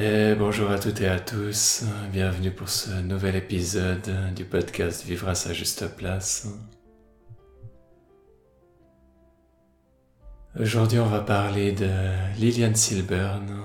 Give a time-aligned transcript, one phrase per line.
[0.00, 1.82] Et bonjour à toutes et à tous,
[2.12, 6.46] bienvenue pour ce nouvel épisode du podcast Vivre à sa juste place.
[10.56, 11.90] Aujourd'hui on va parler de
[12.38, 13.64] Liliane Silburn,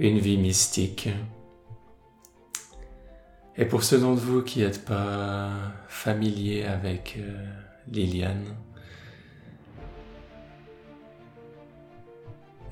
[0.00, 1.08] une vie mystique.
[3.56, 5.48] Et pour ceux d'entre vous qui n'êtes pas
[5.86, 7.46] familiers avec euh,
[7.86, 8.56] Liliane,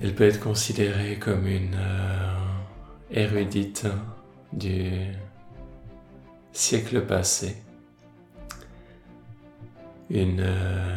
[0.02, 2.34] Elle peut être considérée comme une euh,
[3.10, 3.86] érudite
[4.50, 4.92] du
[6.52, 7.62] siècle passé,
[10.08, 10.96] une euh,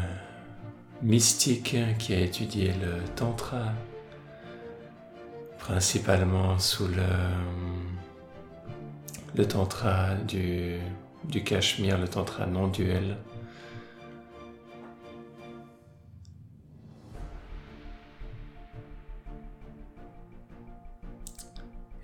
[1.02, 3.74] mystique qui a étudié le tantra,
[5.60, 6.88] principalement sous
[9.36, 10.78] le, tantra du,
[11.26, 13.18] du Cachemire, le tantra non duel.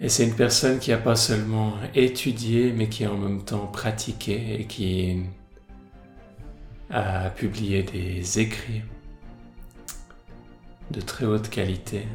[0.01, 3.67] Et c'est une personne qui n'a pas seulement étudié, mais qui a en même temps
[3.67, 5.23] pratiqué et qui
[6.89, 8.81] a publié des écrits
[10.89, 12.07] de très haute qualité,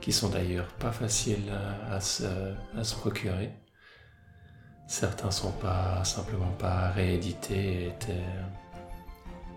[0.00, 1.52] qui sont d'ailleurs pas faciles
[1.90, 2.24] à, se,
[2.96, 3.52] procurer.
[4.88, 8.14] Certains sont pas simplement pas réédités étaient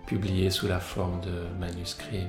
[0.05, 2.27] publiés sous la forme de manuscrits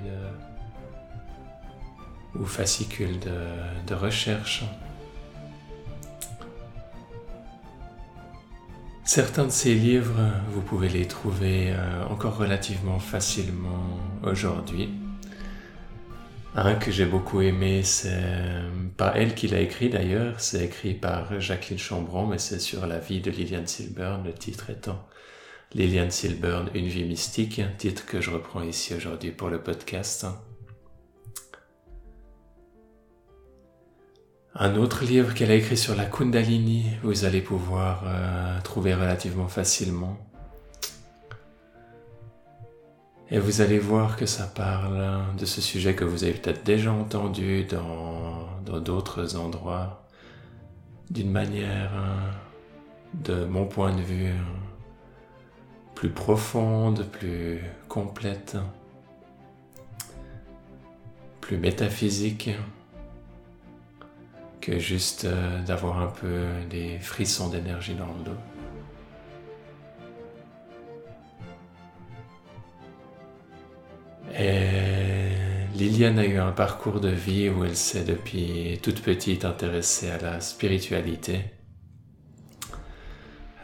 [2.39, 4.65] ou fascicules de, recherche.
[9.05, 10.21] Certains de ces livres,
[10.53, 14.91] vous pouvez les trouver euh, encore relativement facilement aujourd'hui.
[16.55, 18.23] Un que j'ai beaucoup aimé, c'est
[18.97, 22.99] pas elle qui l'a écrit d'ailleurs, c'est écrit par Jacqueline Chambron, mais c'est sur la
[22.99, 25.07] vie de Liliane Silburn, le titre étant
[25.75, 30.27] Liliane Silburn, Une vie mystique, titre que je reprends ici aujourd'hui pour le podcast.
[34.57, 39.47] Un autre livre qu'elle a écrit sur la Kundalini, vous allez pouvoir euh, trouver relativement
[39.47, 40.19] facilement.
[43.31, 46.93] Et vous allez voir que ça parle de ce sujet que vous avez peut-être déjà
[46.93, 48.49] entendu dans
[48.81, 50.05] d'autres endroits,
[51.11, 52.33] d'une manière, hein,
[53.15, 54.33] de mon point de vue,
[55.95, 58.57] plus profonde, plus complète,
[61.41, 62.51] plus métaphysique
[64.61, 68.39] que juste euh, d'avoir un peu des frissons d'énergie dans le dos.
[74.39, 75.41] Et
[75.75, 80.19] Liliane a eu un parcours de vie où elle s'est depuis toute petite intéressée à
[80.19, 81.45] la spiritualité,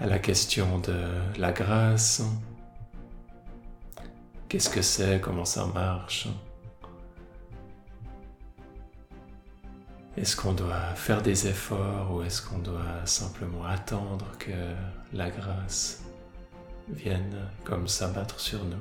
[0.01, 0.97] à la question de
[1.39, 2.23] la grâce,
[4.49, 6.29] qu'est-ce que c'est, comment ça marche?
[10.17, 14.51] Est-ce qu'on doit faire des efforts ou est-ce qu'on doit simplement attendre que
[15.13, 16.05] la grâce
[16.89, 18.81] vienne comme s'abattre sur nous?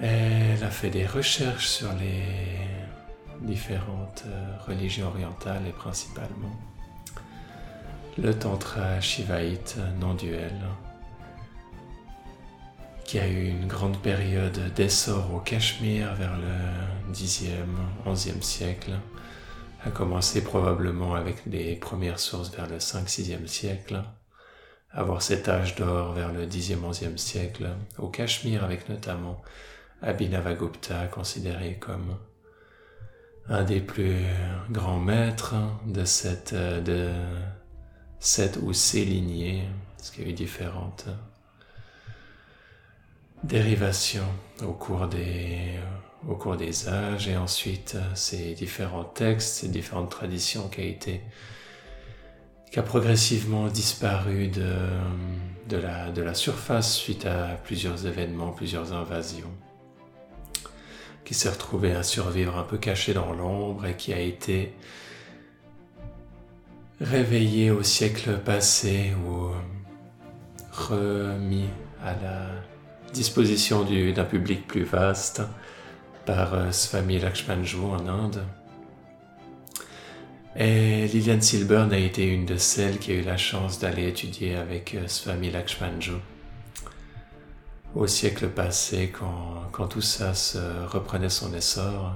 [0.00, 2.22] Elle a fait des recherches sur les
[3.40, 4.24] différentes
[4.66, 6.54] religions orientales et principalement.
[8.16, 10.54] Le tantra shivaïte non duel
[13.06, 17.50] qui a eu une grande période d'essor au Cachemire vers le 10e,
[18.04, 18.90] 11e siècle,
[19.84, 24.02] a commencé probablement avec les premières sources vers le 5-6e siècle,
[24.90, 27.68] avoir cet âge d'or vers le 10e, 11e siècle,
[27.98, 29.40] au Cachemire avec notamment
[30.02, 32.16] Abhinavagupta considéré comme
[33.48, 34.16] un des plus
[34.70, 35.54] grands maîtres
[35.86, 36.56] de cette,
[38.60, 39.62] ou ces lignées,
[39.96, 40.32] parce qu'il y a
[43.46, 44.24] dérivation
[44.62, 45.78] au cours des,
[46.28, 47.28] au cours des âges.
[47.28, 51.20] Et ensuite euh, ces différents textes, ces différentes traditions qui a été
[52.70, 54.74] qui a progressivement disparu de,
[55.68, 59.52] de, la, de la surface suite à plusieurs événements, plusieurs invasions,
[61.24, 64.74] qui s'est retrouvé à survivre un peu caché dans l'ombre et qui a été
[67.00, 69.50] réveillé au siècle passé ou
[70.72, 71.68] remis
[72.04, 72.48] à la
[73.12, 75.42] disposition d'un public plus vaste
[76.24, 78.42] par euh, Swami Lakshmanju en Inde.
[80.56, 84.56] Et Liliane Silburn a été une de celles qui a eu la chance d'aller étudier
[84.56, 86.14] avec euh, Swami Lakshmanju
[87.94, 92.12] au siècle passé quand, quand, tout ça se reprenait son essor.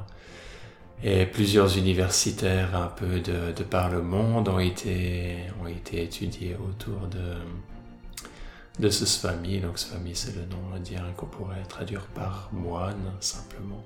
[1.03, 6.57] Et plusieurs universitaires un peu de, de par le monde ont été, ont été étudiés
[6.63, 7.37] autour de,
[8.81, 9.61] de ce Swami.
[9.61, 13.85] Donc Swami c'est le nom indien qu'on pourrait traduire par moine simplement.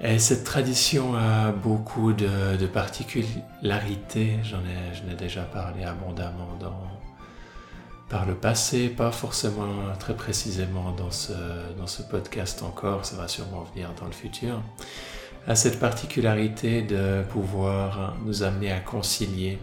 [0.00, 6.86] Et cette tradition a beaucoup de, particularités, j'en ai, ai, déjà parlé abondamment dans,
[8.10, 9.66] par le passé, pas forcément
[9.98, 11.32] très précisément dans ce,
[11.78, 14.62] dans ce podcast encore, ça va sûrement venir dans le futur,
[15.46, 19.58] a cette particularité de pouvoir nous amener à concilier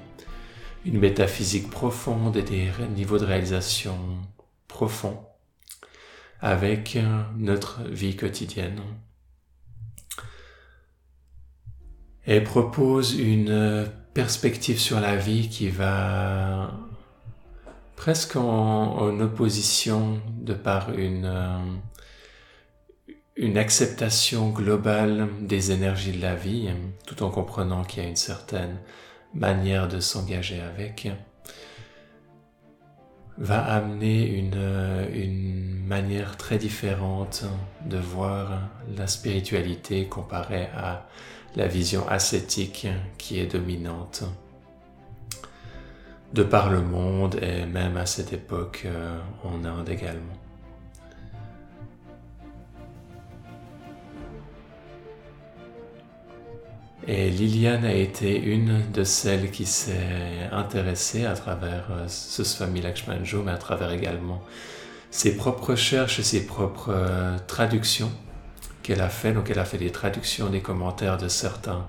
[0.85, 3.97] une métaphysique profonde et des niveaux de réalisation
[4.67, 5.19] profonds
[6.41, 6.97] avec
[7.37, 8.81] notre vie quotidienne.
[12.25, 16.71] et propose une perspective sur la vie qui va
[17.95, 21.57] presque en, opposition de par une, euh,
[23.35, 26.69] une acceptation globale des énergies de la vie,
[27.05, 28.77] tout en comprenant qu'il y a une certaine
[29.33, 31.09] manière de s'engager avec,
[33.37, 37.45] va amener une, une manière très différente
[37.85, 41.07] de voir la spiritualité comparée à
[41.55, 42.87] la vision ascétique
[43.17, 44.23] qui est dominante
[46.33, 50.42] de par le monde et même à cette époque euh, en Inde également.
[57.07, 62.81] Et Liliane a été une de celles qui s'est intéressée à travers euh, ce Swami
[62.81, 64.41] Lakshmanjo, mais à travers également
[65.11, 68.11] ses propres recherches et ses propres euh, traductions
[68.83, 69.33] qu'elle a fait.
[69.33, 71.85] Donc elle a fait des traductions, des commentaires de certains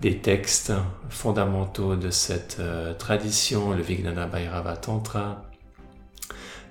[0.00, 0.72] des textes
[1.10, 5.44] fondamentaux de cette euh, tradition, le Vijnana Bhairava Tantra,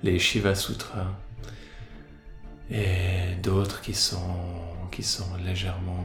[0.02, 1.06] les Shiva Sutras
[2.70, 4.36] et d'autres qui sont,
[4.90, 6.04] qui sont légèrement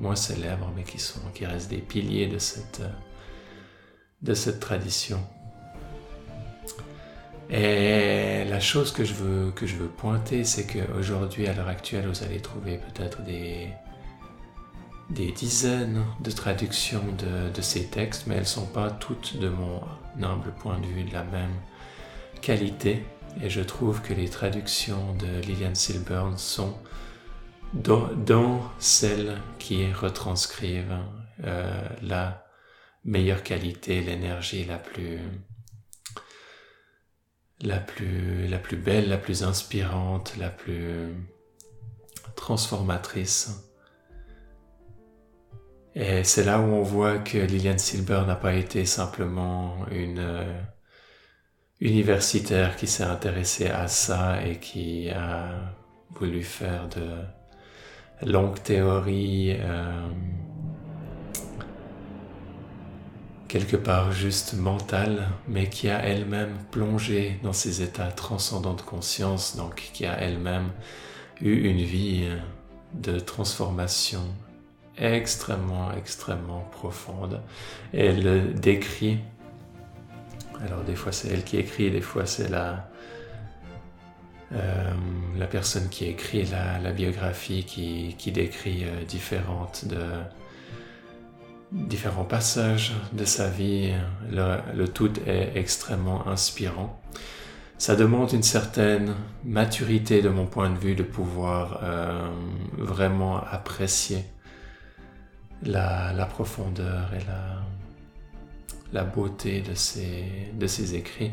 [0.00, 2.82] moins, célèbres mais qui, sont, qui restent des piliers de cette,
[4.22, 5.20] de cette tradition.
[7.50, 12.06] Et la chose que je veux, que je veux pointer, c'est qu'aujourd'hui, à l'heure actuelle,
[12.06, 13.68] vous allez trouver peut-être des,
[15.10, 19.48] des dizaines de traductions de, de, ces textes, mais elles ne sont pas toutes, de
[19.48, 19.80] mon
[20.22, 21.54] humble point de vue, de la même
[22.40, 23.04] qualité.
[23.42, 26.74] Et je trouve que les traductions de Lillian Silburn sont
[27.72, 30.98] dans, dans celles qui retranscrivent
[31.44, 32.46] euh, la
[33.04, 35.18] meilleure qualité, l'énergie la plus
[37.62, 41.14] la plus, la plus belle, la plus inspirante, la plus
[42.34, 43.66] transformatrice.
[45.94, 50.62] Et c'est là où on voit que Liliane Silber n'a pas été simplement une euh,
[51.80, 55.74] universitaire qui s'est intéressée à ça et qui a
[56.10, 57.10] voulu faire de
[58.22, 60.08] longues théories euh,
[63.48, 69.56] quelque part juste mentale, mais qui a elle-même plongé dans ces états transcendants de conscience,
[69.56, 70.70] donc qui a elle-même
[71.40, 72.28] eu une vie
[72.94, 74.22] de transformation
[74.98, 77.40] extrêmement, extrêmement profonde.
[77.92, 79.18] Elle le décrit.
[80.60, 82.89] Alors des fois c'est elle qui écrit, des fois c'est la,
[84.52, 84.92] euh,
[85.38, 89.84] la personne qui écrit la, biographie qui, décrit euh, différentes
[91.70, 93.92] différents passages de sa vie.
[94.28, 97.00] Le, tout est extrêmement inspirant.
[97.78, 102.28] Ça demande une certaine maturité de mon point de vue de pouvoir euh,
[102.76, 104.24] vraiment apprécier
[105.62, 107.24] la, profondeur et
[108.92, 111.30] la, beauté de ces écrits.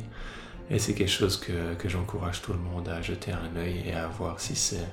[0.69, 4.07] Et c'est quelque chose que, j'encourage tout le monde à jeter un œil et à
[4.07, 4.87] voir si c'est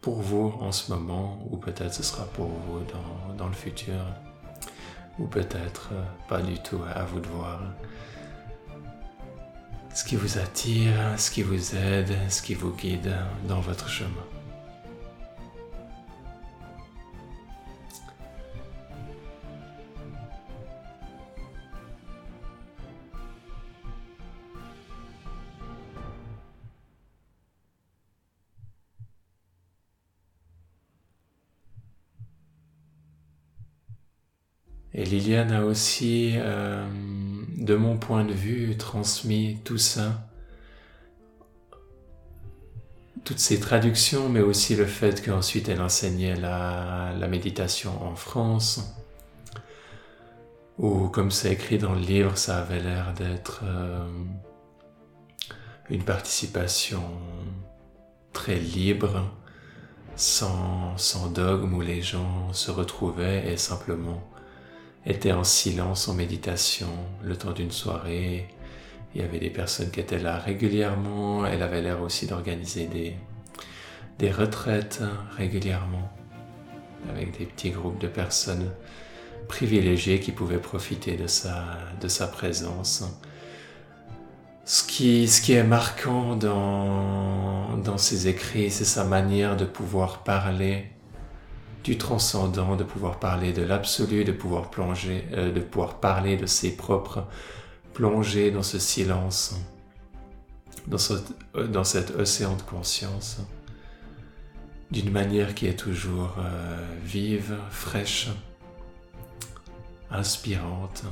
[0.00, 4.00] pour vous en ce moment ou peut-être ce sera pour vous dans, dans le futur
[5.18, 7.60] ou peut-être euh, pas du tout, à vous de voir.
[9.94, 13.14] Ce qui vous attire, ce qui vous aide, ce qui vous guide
[13.46, 14.10] dans votre chemin.
[35.74, 36.86] Aussi, euh,
[37.56, 40.28] de mon point de vue, transmis tout ça,
[43.24, 48.94] toutes ces traductions, mais aussi le fait qu'ensuite elle enseignait la, méditation en France,
[50.78, 54.06] ou comme c'est écrit dans le livre, ça avait l'air d'être euh,
[55.90, 57.02] une participation
[58.32, 59.28] très libre,
[60.14, 64.22] sans, sans dogme, où les gens se retrouvaient et simplement
[65.06, 66.88] étaient en silence, en méditation,
[67.22, 68.48] le temps d'une soirée.
[69.14, 71.46] Il y avait des personnes qui étaient là régulièrement.
[71.46, 73.14] Elle avait l'air aussi d'organiser des,
[74.18, 75.02] des retraites
[75.36, 76.10] régulièrement
[77.10, 78.70] avec des petits groupes de personnes
[79.48, 81.64] privilégiées qui pouvaient profiter de sa,
[82.00, 83.04] de sa présence.
[84.64, 90.24] Ce qui, ce qui est marquant dans, dans ses écrits, c'est sa manière de pouvoir
[90.24, 90.93] parler
[91.84, 96.46] du transcendant, de pouvoir parler de l'absolu, de pouvoir plonger, euh, de pouvoir parler de
[96.46, 97.26] ses propres
[97.92, 99.54] plongées dans ce silence,
[100.86, 101.14] dans, ce,
[101.54, 103.38] dans cet océan de conscience
[104.90, 108.28] d'une manière qui est toujours euh, vive, fraîche,
[110.10, 111.04] inspirante.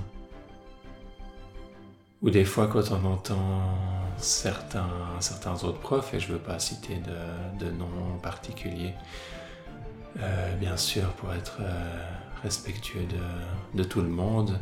[2.22, 3.76] Ou des fois quand on entend
[4.16, 4.86] certains,
[5.64, 8.94] autres profs, et je ne veux pas citer de, de noms particuliers,
[10.20, 12.04] euh, bien sûr pour être euh,
[12.42, 14.58] respectueux de, de, tout le monde,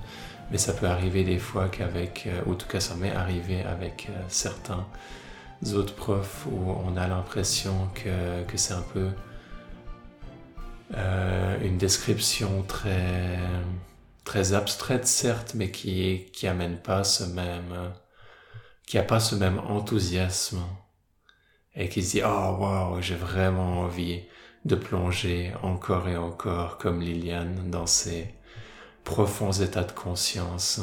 [0.51, 4.09] mais ça peut arriver des fois qu'avec, ou en tout cas ça m'est arrivé avec
[4.29, 4.87] certains
[5.75, 9.09] autres profs où on a l'impression que, que c'est un peu
[10.97, 13.39] euh, une description très,
[14.25, 17.93] très abstraite certes, mais qui, qui amène pas ce même,
[18.87, 20.61] qui a pas ce même enthousiasme
[21.77, 24.23] et qui se dit oh waouh j'ai vraiment envie
[24.65, 28.35] de plonger encore et encore comme Liliane dans ces
[29.05, 30.81] profonds états de conscience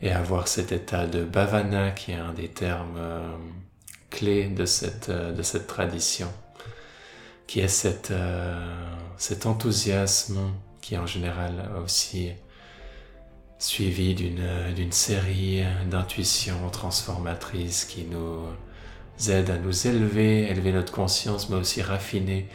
[0.00, 3.36] et avoir cet état de bhavana qui est un des termes euh,
[4.10, 6.28] clés de cette, euh, de cette tradition,
[7.46, 10.38] qui est cette, euh, cet enthousiasme
[10.80, 12.30] qui est en général aussi
[13.58, 18.44] suivi d'une, d'une série d'intuitions transformatrices qui nous
[19.26, 22.48] aident à nous élever, élever notre conscience, mais aussi raffiner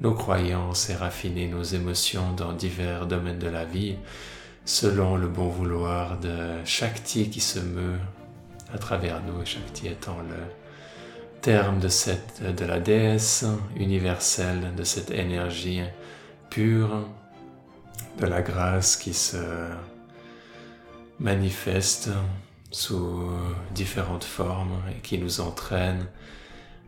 [0.00, 3.96] nos croyances et raffiner nos émotions dans divers domaines de la vie,
[4.64, 7.98] selon le bon vouloir de Shakti qui se meut
[8.72, 10.36] à travers nous, Shakti étant le
[11.40, 13.44] terme de, cette, de la déesse
[13.76, 15.82] universelle, de cette énergie
[16.50, 17.06] pure,
[18.18, 19.38] de la grâce qui se
[21.18, 22.10] manifeste
[22.70, 23.28] sous
[23.74, 26.06] différentes formes et qui nous entraîne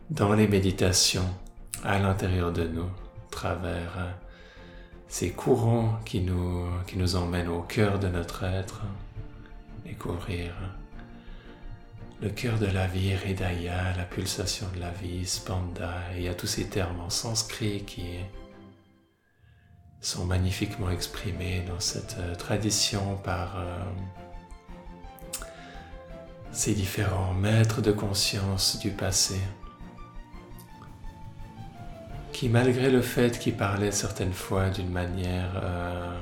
[0.09, 1.29] dans les méditations
[1.83, 2.89] à l'intérieur de nous,
[3.31, 4.15] travers
[5.07, 8.81] ces courants qui nous, qui nous emmènent au cœur de notre être,
[9.85, 10.53] découvrir
[12.21, 16.29] le cœur de la vie, Hridaya, la pulsation de la vie, Spanda, et il y
[16.29, 18.05] a tous ces termes en sanskrit qui
[19.99, 23.83] sont magnifiquement exprimés dans cette euh, tradition par euh,
[26.53, 29.35] ces différents maîtres de conscience du passé
[32.33, 36.19] qui malgré le fait qu'il parlait certaines fois d'une manière euh,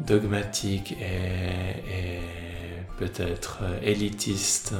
[0.00, 2.20] dogmatique et,
[2.98, 4.74] peut-être euh, élitiste,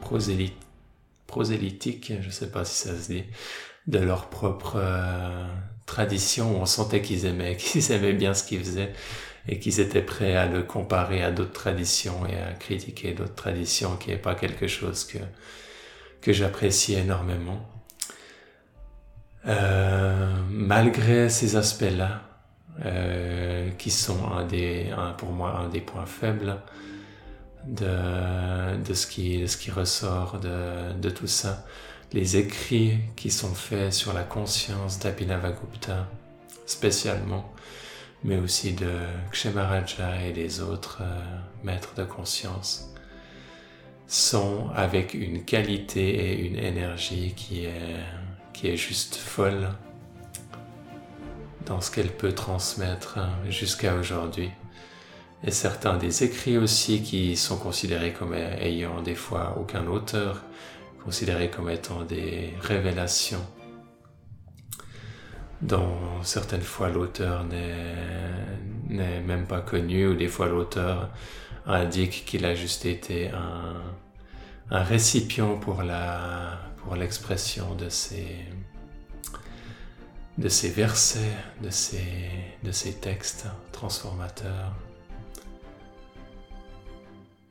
[0.00, 3.24] prosélytique, je ne sais pas si ça se dit,
[3.86, 5.46] de leur propre euh,
[5.86, 8.92] tradition où on sentait qu'ils aimaient, qu'ils aimaient bien ce qu'ils faisaient
[9.48, 13.96] et qu'ils étaient prêts à le comparer à d'autres traditions et à critiquer d'autres traditions
[13.96, 15.18] qui n'est pas quelque chose que
[16.20, 17.68] que j'apprécie énormément.
[19.46, 22.22] Euh, malgré ces aspects-là,
[22.84, 26.56] euh, qui sont un des, un, pour moi un des points faibles
[27.66, 31.64] de, de, ce, qui, ce qui ressort de, de, tout ça,
[32.12, 36.06] les écrits qui sont faits sur la conscience d'Abhinavagupta
[36.66, 37.52] spécialement,
[38.24, 38.90] mais aussi de
[39.32, 41.20] Kshemaraja et les autres euh,
[41.62, 42.92] maîtres de conscience,
[44.06, 48.00] sont avec une qualité et une énergie qui est,
[48.52, 49.68] qui est juste folle
[51.66, 53.18] dans ce qu'elle peut transmettre
[53.50, 54.50] jusqu'à aujourd'hui.
[55.44, 60.42] Et certains des écrits aussi qui sont considérés comme ayant des fois aucun auteur,
[61.04, 63.46] considérés comme étant des révélations
[65.60, 71.10] dont certaines fois l'auteur n'est même pas connu ou des fois l'auteur
[71.66, 73.82] indique qu'il a juste été un,
[74.70, 75.82] un récipient pour
[76.82, 78.46] pour l'expression de ces
[80.38, 82.30] de ces versets, de ces,
[82.62, 84.72] de ces textes transformateurs.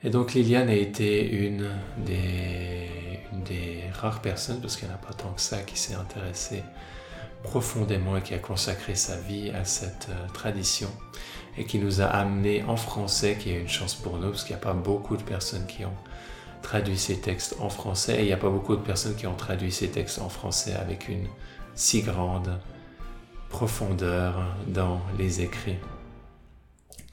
[0.03, 1.69] Et donc Liliane a été une
[2.05, 2.87] des,
[3.33, 5.95] une des rares personnes, parce qu'il n'y en a pas tant que ça, qui s'est
[5.95, 6.63] intéressée
[7.43, 10.89] profondément et qui a consacré sa vie à cette euh, tradition
[11.57, 14.55] et qui nous a amené en français, qui est une chance pour nous, parce qu'il
[14.55, 15.97] n'y a pas beaucoup de personnes qui ont
[16.61, 19.35] traduit ces textes en français, et il n'y a pas beaucoup de personnes qui ont
[19.35, 21.27] traduit ces textes en français avec une
[21.73, 22.59] si grande
[23.49, 25.77] profondeur dans les écrits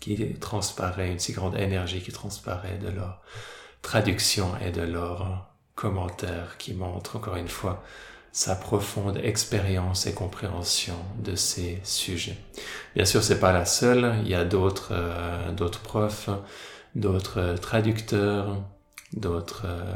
[0.01, 3.23] qui transparaît, une si grande énergie qui transparaît de leur
[3.81, 7.83] traduction et de leurs commentaires qui montrent encore une fois
[8.35, 12.37] sa profonde expérience et compréhension de ces sujets.
[12.97, 14.17] Bien sûr, c'est pas la seule.
[14.23, 16.29] Il y a d'autres euh, d'autres profs,
[16.97, 18.61] d'autres traducteurs,
[19.13, 19.95] d'autres euh,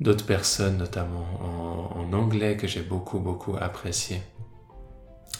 [0.00, 4.20] d'autres personnes, notamment en, en anglais, que j'ai beaucoup beaucoup apprécié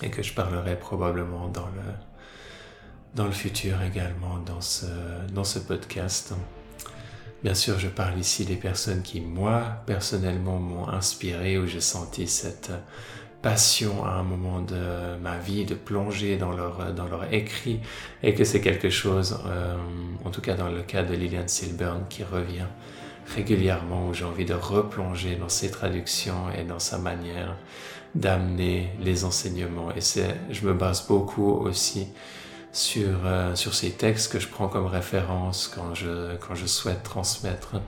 [0.01, 1.89] et que je parlerai probablement dans le
[3.17, 4.87] dans le futur également dans ce
[5.33, 6.35] dans ce podcast.
[7.43, 12.27] Bien sûr, je parle ici des personnes qui, moi, personnellement, m'ont inspiré, où j'ai senti
[12.27, 12.71] cette
[13.41, 17.81] passion à un moment de ma vie de plonger dans leur, dans leur écrit
[18.23, 19.75] et que c'est quelque chose, euh,
[20.25, 22.67] en tout cas dans le cas de Lillian Silburn, qui revient
[23.35, 27.57] régulièrement où j'ai envie de replonger dans ses traductions et dans sa manière
[28.15, 29.95] d'amener les enseignements.
[29.95, 32.09] Et c'est, je me base beaucoup aussi
[32.73, 37.81] sur, euh, sur ces textes que je prends comme référence quand je, souhaite transmettre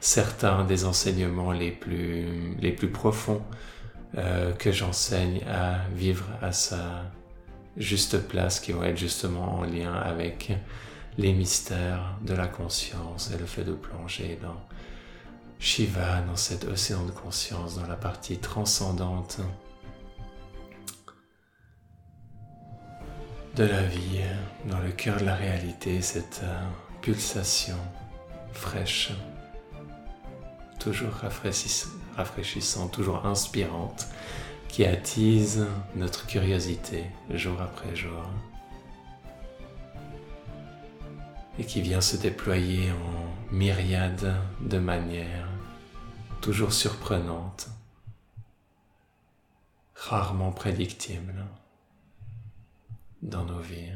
[0.00, 3.42] certains des enseignements les plus, les plus profonds
[4.16, 7.04] euh, que j'enseigne à vivre à sa
[7.76, 10.52] juste place qui vont être justement en lien avec
[11.16, 14.60] les mystères de la conscience et le fait de plonger dans
[15.58, 19.40] Shiva, dans cet océan de conscience, dans la partie transcendante
[23.58, 24.20] de la vie,
[24.66, 26.62] dans le cœur de la réalité, cette euh,
[27.02, 27.74] pulsation
[28.52, 29.10] fraîche,
[30.78, 31.10] toujours
[32.16, 34.06] rafraîchissante, toujours inspirante,
[34.68, 38.22] qui attise notre curiosité jour après jour
[41.58, 45.48] et qui vient se déployer en myriades de manières
[46.40, 47.66] toujours surprenantes,
[49.96, 51.44] rarement prédictibles
[53.22, 53.92] dans nos vies.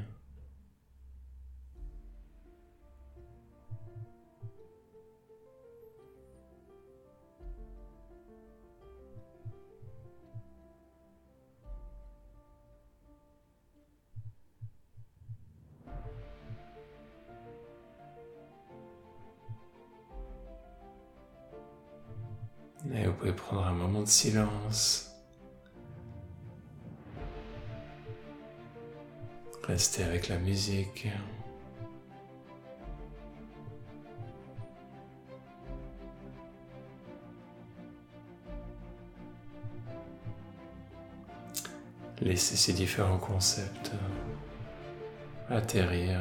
[22.94, 25.11] Et vous pouvez prendre un moment de silence.
[29.66, 31.06] Restez avec la musique.
[42.20, 43.92] Laissez ces différents concepts
[45.48, 46.20] atterrir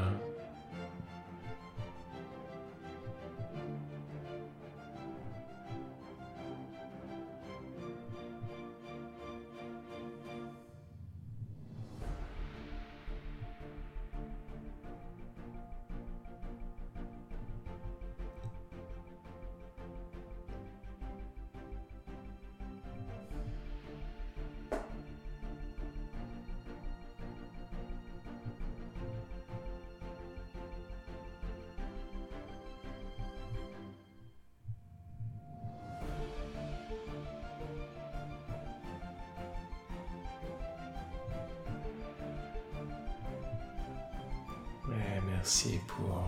[45.42, 46.24] Merci pour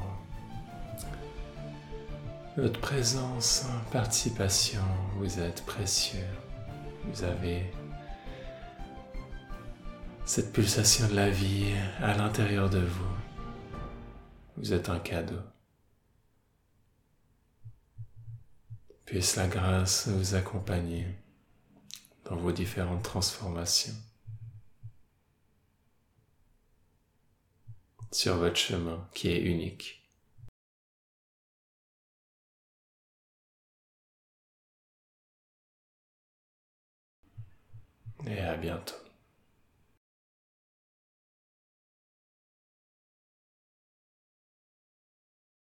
[2.57, 4.81] votre présence, participation.
[5.17, 6.25] Vous êtes précieux.
[7.03, 7.71] Vous avez
[10.25, 13.15] cette pulsation de la vie à l'intérieur de vous.
[14.57, 15.41] Vous êtes un cadeau.
[19.05, 21.05] Puisse la grâce vous accompagner
[22.25, 23.93] dans vos différentes transformations.
[28.13, 30.01] Sur votre chemin qui est unique.
[38.25, 39.02] Et à bientôt.